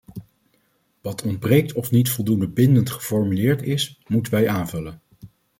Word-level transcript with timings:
Wat 1.01 1.21
ontbreekt 1.23 1.73
of 1.73 1.91
niet 1.91 2.09
voldoende 2.09 2.47
bindend 2.47 2.89
geformuleerd 2.89 3.61
is, 3.61 4.01
moeten 4.07 4.33
wij 4.33 4.47
aanvullen. 4.49 5.01